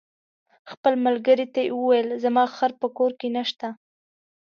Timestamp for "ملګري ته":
1.05-1.59